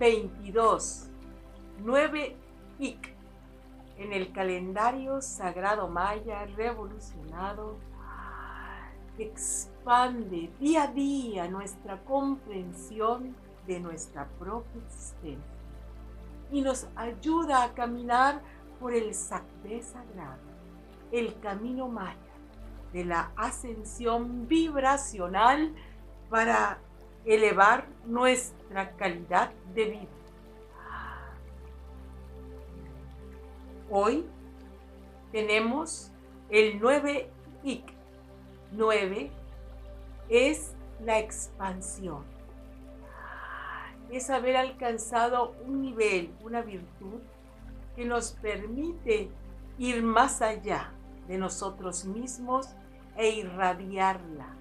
[0.00, 1.10] 22,
[1.84, 2.36] 9
[2.78, 3.14] IC,
[3.98, 7.76] en el calendario sagrado maya revolucionado,
[9.18, 13.36] expande día a día nuestra comprensión
[13.66, 15.44] de nuestra propia existencia
[16.50, 18.40] y nos ayuda a caminar
[18.80, 20.40] por el Sacbé sagrado,
[21.12, 22.16] el camino maya
[22.94, 25.74] de la ascensión vibracional
[26.30, 26.78] para
[27.34, 30.08] elevar nuestra calidad de vida.
[33.88, 34.26] Hoy
[35.30, 36.10] tenemos
[36.48, 37.30] el 9
[37.62, 37.84] IC.
[38.72, 39.30] 9
[40.28, 40.74] es
[41.04, 42.24] la expansión.
[44.10, 47.20] Es haber alcanzado un nivel, una virtud
[47.94, 49.30] que nos permite
[49.78, 50.92] ir más allá
[51.28, 52.68] de nosotros mismos
[53.16, 54.59] e irradiarla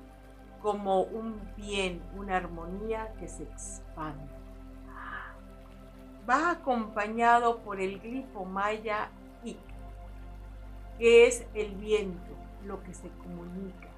[0.61, 4.23] como un bien, una armonía que se expande.
[6.29, 9.09] Va acompañado por el glifo maya
[9.43, 9.57] Ik,
[10.97, 12.33] que es el viento,
[12.65, 13.89] lo que se comunica,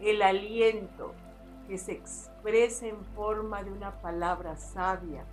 [0.00, 1.14] el aliento
[1.68, 5.24] que se expresa en forma de una palabra sabia,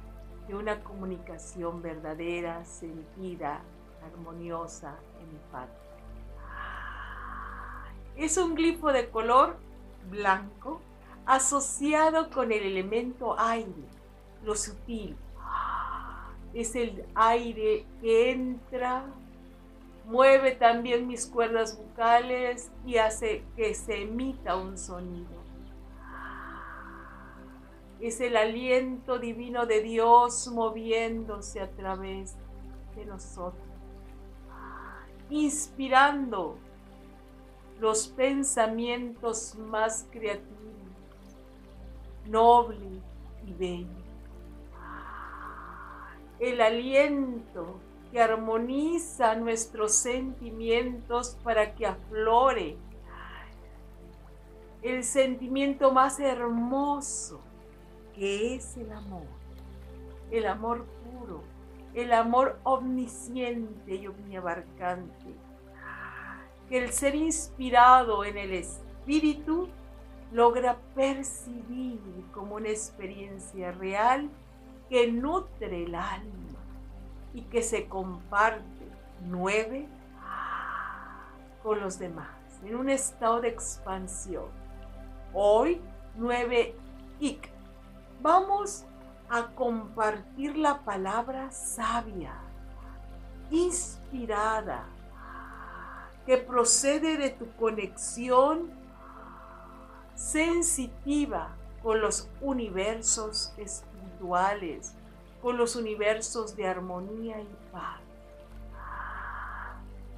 [0.48, 3.62] de una comunicación verdadera, sentida,
[4.06, 5.82] armoniosa, empática.
[8.16, 9.58] Es un glifo de color
[10.10, 10.82] blanco
[11.28, 13.84] asociado con el elemento aire,
[14.44, 15.16] lo sutil.
[16.54, 19.04] Es el aire que entra,
[20.06, 25.38] mueve también mis cuerdas vocales y hace que se emita un sonido.
[28.00, 32.36] Es el aliento divino de Dios moviéndose a través
[32.96, 33.68] de nosotros,
[35.30, 36.58] inspirando
[37.80, 40.48] los pensamientos más creativos,
[42.26, 43.02] nobles
[43.46, 44.04] y bellos.
[46.40, 47.80] El aliento
[48.12, 52.78] que armoniza nuestros sentimientos para que aflore.
[54.82, 57.42] El sentimiento más hermoso
[58.14, 59.26] que es el amor,
[60.32, 61.44] el amor puro,
[61.94, 65.47] el amor omnisciente y omniabarcante
[66.70, 69.70] que el ser inspirado en el espíritu
[70.32, 72.00] logra percibir
[72.34, 74.30] como una experiencia real
[74.90, 76.60] que nutre el alma
[77.34, 78.88] y que se comparte
[79.26, 79.88] nueve
[81.64, 82.30] con los demás
[82.64, 84.46] en un estado de expansión.
[85.34, 85.82] Hoy,
[86.16, 86.76] nueve
[87.20, 87.50] IC.
[88.22, 88.86] Vamos
[89.30, 92.34] a compartir la palabra sabia,
[93.52, 94.86] inspirada,
[96.28, 98.70] que procede de tu conexión
[100.14, 104.94] sensitiva con los universos espirituales,
[105.42, 108.02] con los universos de armonía y paz.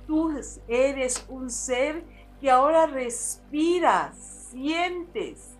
[0.08, 0.34] Tú
[0.68, 2.04] eres un ser
[2.42, 4.18] que ahora respiras,
[4.50, 5.52] sientes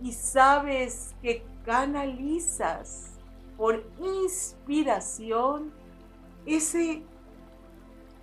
[0.00, 3.14] y sabes que canalizas
[3.56, 5.72] por inspiración
[6.46, 7.02] ese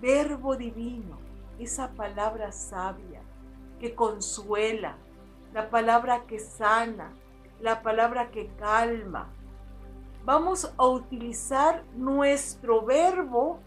[0.02, 1.20] verbo divino,
[1.60, 3.22] esa palabra sabia
[3.80, 4.98] que consuela,
[5.54, 7.14] la palabra que sana,
[7.60, 9.30] la palabra que calma.
[10.26, 13.60] Vamos a utilizar nuestro verbo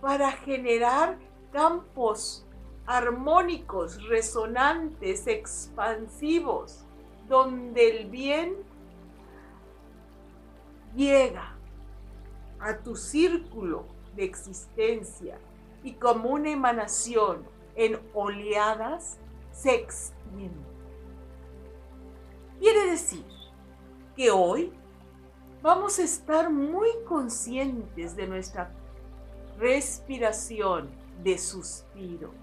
[0.00, 1.18] para generar
[1.52, 2.46] campos
[2.86, 6.86] armónicos, resonantes, expansivos,
[7.28, 8.54] donde el bien
[10.94, 11.56] llega
[12.60, 15.38] a tu círculo de existencia
[15.86, 17.46] y como una emanación
[17.76, 19.18] en oleadas
[19.52, 20.66] se extiende.
[22.58, 23.24] Quiere decir
[24.16, 24.72] que hoy
[25.62, 28.72] vamos a estar muy conscientes de nuestra
[29.60, 30.90] respiración
[31.22, 32.34] de suspiro.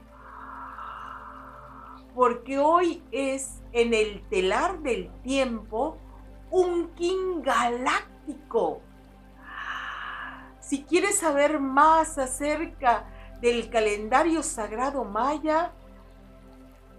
[2.16, 5.98] Porque hoy es en el telar del tiempo
[6.50, 8.80] un king galáctico.
[10.62, 13.10] Si quieres saber más acerca
[13.44, 15.74] del calendario sagrado maya,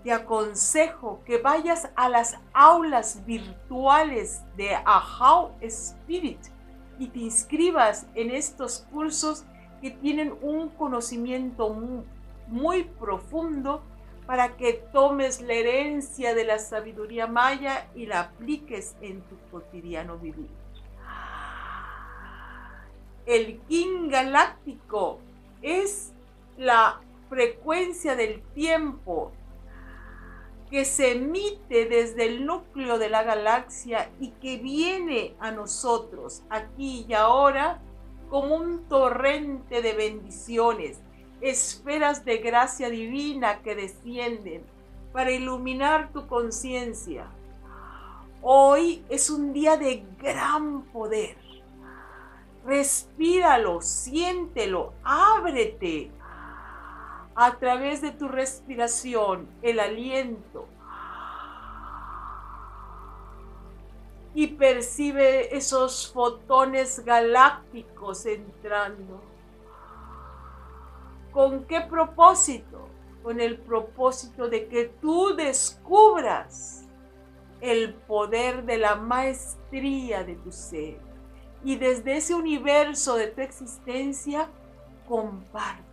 [0.03, 6.39] te aconsejo que vayas a las aulas virtuales de Ahau Spirit
[6.99, 9.47] y te inscribas en estos cursos
[9.81, 12.05] que tienen un conocimiento muy,
[12.49, 13.83] muy profundo
[14.27, 20.19] para que tomes la herencia de la sabiduría maya y la apliques en tu cotidiano
[20.19, 20.51] vivir.
[23.25, 25.21] El King Galáctico
[25.63, 26.14] es
[26.57, 29.33] la frecuencia del tiempo
[30.71, 37.07] que se emite desde el núcleo de la galaxia y que viene a nosotros aquí
[37.09, 37.81] y ahora
[38.31, 40.99] como un torrente de bendiciones,
[41.41, 44.65] esferas de gracia divina que descienden
[45.13, 47.27] para iluminar tu conciencia.
[48.43, 51.37] Hoy es un día de gran poder.
[52.67, 56.11] Respíralo, siéntelo, ábrete
[57.35, 60.69] a través de tu respiración, el aliento.
[64.35, 69.21] Y percibe esos fotones galácticos entrando.
[71.33, 72.89] ¿Con qué propósito?
[73.23, 76.85] Con el propósito de que tú descubras
[77.61, 80.99] el poder de la maestría de tu ser.
[81.65, 84.49] Y desde ese universo de tu existencia,
[85.09, 85.84] comparte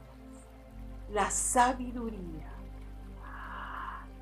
[1.11, 2.47] la sabiduría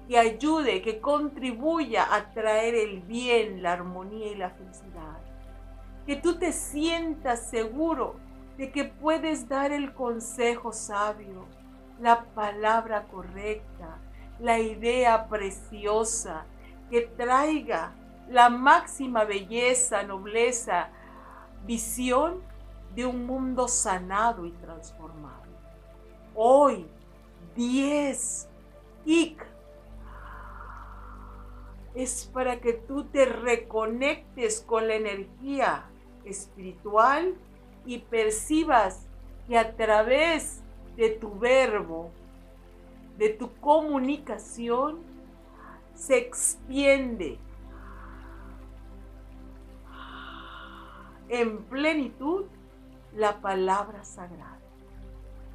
[0.07, 5.19] que ayude, que contribuya a traer el bien, la armonía y la felicidad.
[6.07, 8.15] Que tú te sientas seguro
[8.57, 11.45] de que puedes dar el consejo sabio,
[11.99, 13.99] la palabra correcta,
[14.39, 16.45] la idea preciosa
[16.89, 17.91] que traiga
[18.29, 20.89] la máxima belleza, nobleza,
[21.67, 22.41] visión
[22.95, 25.38] de un mundo sanado y transformado
[26.41, 26.85] hoy
[27.57, 28.47] 10
[29.03, 29.45] IC
[31.95, 35.89] es para que tú te reconectes con la energía
[36.23, 37.35] espiritual
[37.85, 39.05] y percibas
[39.49, 40.61] que a través
[40.95, 42.09] de tu verbo,
[43.17, 44.99] de tu comunicación,
[45.93, 47.37] se extiende
[51.27, 52.45] en plenitud
[53.13, 54.58] la palabra sagrada.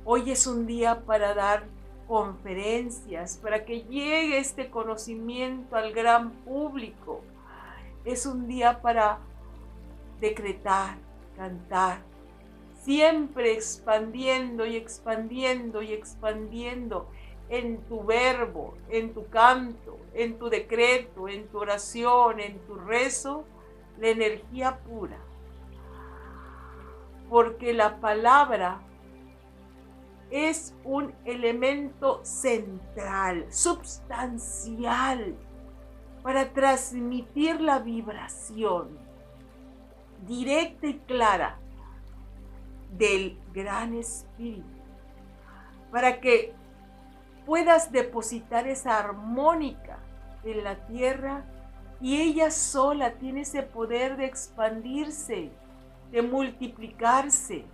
[0.07, 1.65] Hoy es un día para dar
[2.07, 7.23] conferencias, para que llegue este conocimiento al gran público.
[8.05, 9.21] Es un día para
[10.21, 10.99] decretar,
[11.39, 12.03] cantar,
[12.83, 17.09] siempre expandiendo y expandiendo y expandiendo
[17.49, 23.45] en tu verbo, en tu canto, en tu decreto, en tu oración, en tu rezo,
[23.99, 25.17] la energía pura.
[27.31, 28.83] Porque la palabra
[30.35, 35.37] es un elemento central, substancial,
[36.25, 38.99] para transmitir la vibración
[40.27, 41.61] directa y clara
[42.99, 44.67] del gran espíritu,
[45.93, 46.53] para que
[47.47, 50.01] puedas depositar esa armónica
[50.43, 51.45] en la tierra
[52.01, 55.53] y ella sola tiene ese poder de expandirse,
[56.11, 57.67] de multiplicarse,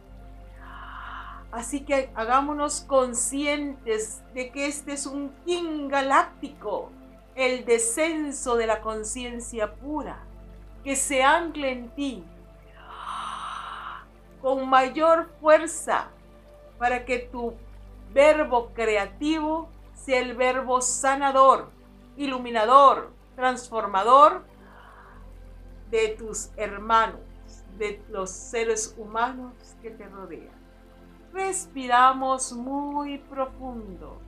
[1.53, 6.91] Así que hagámonos conscientes de que este es un king galáctico,
[7.35, 10.21] el descenso de la conciencia pura,
[10.85, 12.25] que se ancle en ti
[14.41, 16.09] con mayor fuerza
[16.79, 17.55] para que tu
[18.13, 21.71] verbo creativo sea el verbo sanador,
[22.17, 24.45] iluminador, transformador
[25.91, 27.21] de tus hermanos,
[27.77, 30.60] de los seres humanos que te rodean.
[31.33, 34.21] Respiramos muy profundo,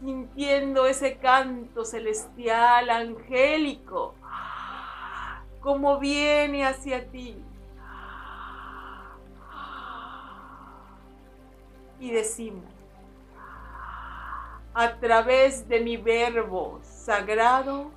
[0.00, 4.14] sintiendo ese canto celestial, angélico,
[5.60, 7.42] como viene hacia ti.
[11.98, 12.64] Y decimos,
[14.74, 17.90] a través de mi verbo sagrado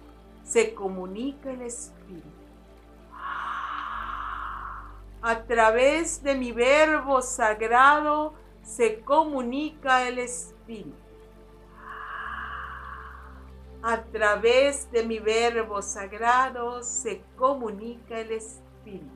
[0.44, 1.99] se comunica el Espíritu
[5.22, 8.34] a través de mi verbo sagrado
[8.64, 10.96] se comunica el Espíritu.
[13.82, 19.08] A través de mi verbo sagrado se comunica el Espíritu.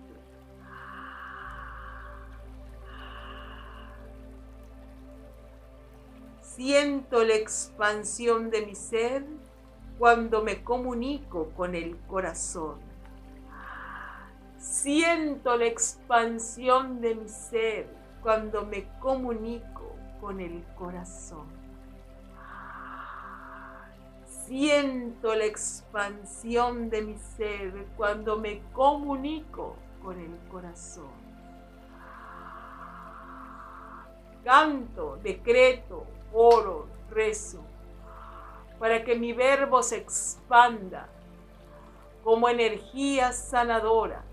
[6.42, 9.26] Siento la expansión de mi ser
[9.98, 12.93] cuando me comunico con el corazón.
[14.64, 17.86] Siento la expansión de mi ser
[18.22, 21.48] cuando me comunico con el corazón.
[24.26, 31.12] Siento la expansión de mi ser cuando me comunico con el corazón.
[34.46, 37.60] Canto, decreto, oro, rezo,
[38.80, 41.10] para que mi verbo se expanda
[42.24, 44.24] como energía sanadora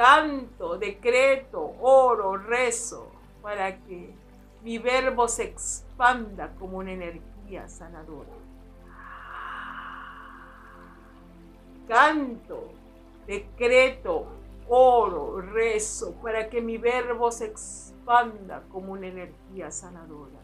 [0.00, 4.14] canto, decreto, oro, rezo, para que
[4.62, 8.30] mi verbo se expanda como una energía sanadora.
[11.86, 12.70] Canto,
[13.26, 14.24] decreto,
[14.70, 20.40] oro, rezo para que mi verbo se expanda como una energía sanadora.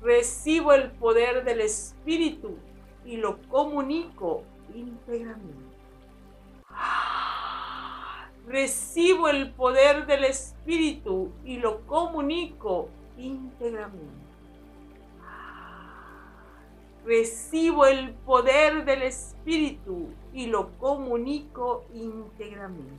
[0.00, 2.56] Recibo el poder del Espíritu
[3.04, 4.42] y lo comunico
[4.74, 5.63] íntegramente.
[8.54, 14.14] Recibo el poder del Espíritu y lo comunico íntegramente.
[17.04, 22.94] Recibo el poder del Espíritu y lo comunico íntegramente.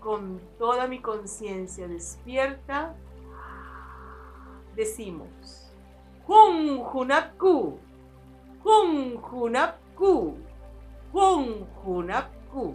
[0.00, 2.94] Con toda mi conciencia despierta,
[4.74, 5.70] decimos,
[6.26, 7.78] Hun Hunapku,
[8.64, 10.38] Hun Hunapku,
[11.12, 12.74] Hun Hunapku.